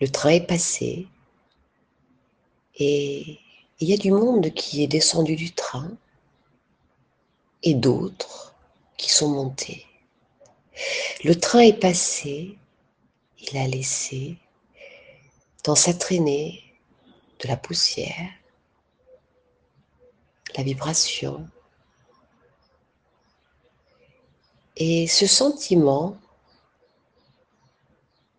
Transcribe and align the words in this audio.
Le 0.00 0.08
train 0.08 0.30
est 0.30 0.46
passé 0.46 1.06
et 2.76 3.38
il 3.80 3.88
y 3.88 3.92
a 3.92 3.96
du 3.96 4.10
monde 4.10 4.52
qui 4.52 4.82
est 4.82 4.88
descendu 4.88 5.36
du 5.36 5.52
train 5.52 5.90
et 7.62 7.74
d'autres 7.74 8.54
qui 8.96 9.10
sont 9.10 9.28
montés. 9.28 9.86
Le 11.22 11.38
train 11.38 11.60
est 11.60 11.80
passé, 11.80 12.58
il 13.38 13.56
a 13.56 13.66
laissé 13.66 14.36
dans 15.64 15.74
sa 15.76 15.94
traînée 15.94 16.62
de 17.40 17.48
la 17.48 17.56
poussière, 17.56 18.30
la 20.56 20.62
vibration 20.62 21.48
et 24.76 25.06
ce 25.06 25.26
sentiment 25.26 26.16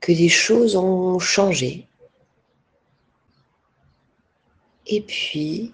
que 0.06 0.12
des 0.12 0.30
choses 0.30 0.76
ont 0.76 1.18
changé. 1.18 1.88
Et 4.86 5.02
puis, 5.02 5.74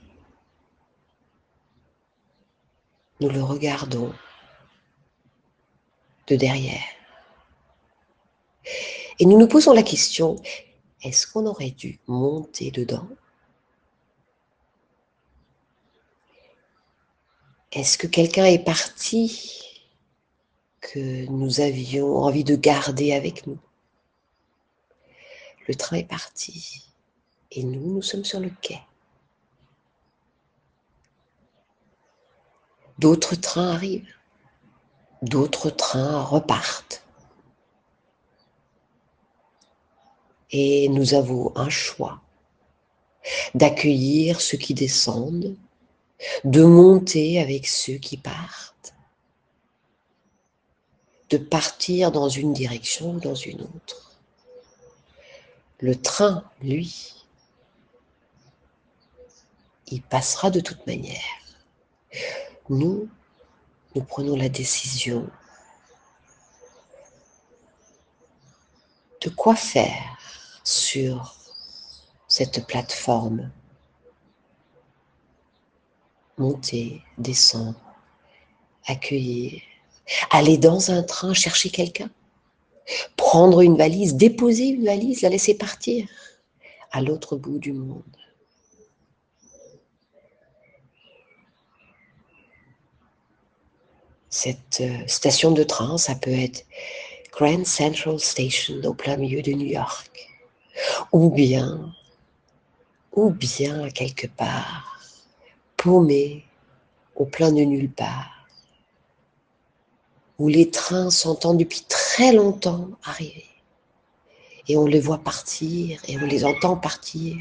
nous 3.20 3.28
le 3.28 3.44
regardons 3.44 4.14
de 6.28 6.38
derrière. 6.38 6.88
Et 9.20 9.26
nous 9.26 9.38
nous 9.38 9.50
posons 9.50 9.74
la 9.74 9.84
question, 9.84 10.42
est-ce 11.04 11.28
qu'on 11.28 11.46
aurait 11.46 11.72
dû 11.72 12.00
monter 12.08 12.72
dedans? 12.72 13.10
Est-ce 17.74 17.98
que 17.98 18.08
quelqu'un 18.08 18.46
est 18.46 18.64
parti 18.64 19.82
que 20.80 21.26
nous 21.26 21.60
avions 21.60 22.16
envie 22.16 22.46
de 22.46 22.56
garder 22.56 23.12
avec 23.12 23.46
nous? 23.46 23.60
Le 25.72 25.78
train 25.78 25.96
est 25.96 26.04
parti 26.04 26.84
et 27.50 27.64
nous, 27.64 27.94
nous 27.94 28.02
sommes 28.02 28.26
sur 28.26 28.42
le 28.42 28.52
quai. 28.62 28.82
D'autres 33.00 33.36
trains 33.36 33.70
arrivent, 33.70 34.14
d'autres 35.22 35.70
trains 35.70 36.24
repartent. 36.24 37.06
Et 40.50 40.90
nous 40.90 41.14
avons 41.14 41.54
un 41.56 41.70
choix 41.70 42.22
d'accueillir 43.56 44.42
ceux 44.42 44.58
qui 44.58 44.74
descendent, 44.74 45.56
de 46.44 46.66
monter 46.66 47.40
avec 47.40 47.66
ceux 47.66 47.96
qui 47.96 48.18
partent, 48.18 48.94
de 51.30 51.38
partir 51.38 52.12
dans 52.12 52.28
une 52.28 52.52
direction 52.52 53.12
ou 53.12 53.20
dans 53.22 53.36
une 53.36 53.62
autre. 53.62 54.11
Le 55.82 56.00
train, 56.00 56.44
lui, 56.62 57.26
il 59.88 60.04
passera 60.04 60.52
de 60.52 60.60
toute 60.60 60.86
manière. 60.86 61.24
Nous, 62.70 63.10
nous 63.96 64.04
prenons 64.04 64.36
la 64.36 64.48
décision 64.48 65.28
de 69.22 69.30
quoi 69.30 69.56
faire 69.56 70.18
sur 70.64 71.36
cette 72.28 72.68
plateforme. 72.68 73.52
Monter, 76.38 77.04
descendre, 77.18 77.82
accueillir, 78.86 79.62
aller 80.30 80.58
dans 80.60 80.92
un 80.92 81.02
train 81.02 81.34
chercher 81.34 81.72
quelqu'un, 81.72 82.10
prendre 83.16 83.62
une 83.62 83.78
valise, 83.78 84.16
déposer 84.16 84.68
une 84.68 84.86
valise, 84.86 85.22
la 85.22 85.30
laisser 85.30 85.54
partir 85.54 86.08
à 86.92 87.02
l'autre 87.02 87.36
bout 87.36 87.58
du 87.58 87.74
monde. 87.74 88.04
Cette 94.30 94.80
euh, 94.82 95.08
station 95.08 95.52
de 95.52 95.64
train, 95.64 95.98
ça 95.98 96.16
peut 96.16 96.32
être 96.32 96.66
Grand 97.32 97.66
Central 97.66 98.20
Station 98.20 98.76
au 98.84 98.94
plein 98.94 99.18
milieu 99.18 99.42
de 99.42 99.52
New 99.52 99.68
York. 99.68 100.10
Ou 101.12 101.30
bien, 101.30 101.94
ou 103.14 103.30
bien 103.30 103.90
quelque 103.90 104.28
part, 104.28 105.00
paumé 105.76 106.46
au 107.16 107.26
plein 107.26 107.52
de 107.52 107.62
nulle 107.62 107.92
part, 107.92 108.48
où 110.40 110.48
les 110.48 110.72
trains 110.72 111.10
s'entendent 111.10 111.60
depuis 111.60 111.84
longtemps 112.20 112.90
arriver. 113.04 113.46
Et 114.68 114.78
on 114.78 114.86
les 114.86 115.00
voit 115.00 115.24
partir 115.24 116.02
et 116.08 116.18
on 116.18 116.26
les 116.26 116.46
entend 116.46 116.78
partir 116.78 117.38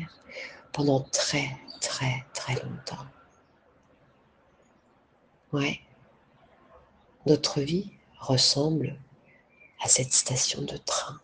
pendant 0.72 1.00
très, 1.00 1.56
très, 1.80 2.24
très 2.32 2.54
longtemps. 2.54 3.06
Ouais 5.52 5.80
notre 7.26 7.60
vie 7.60 7.90
ressemble 8.18 8.98
à 9.82 9.88
cette 9.88 10.12
station 10.12 10.62
de 10.62 10.76
train. 10.76 11.20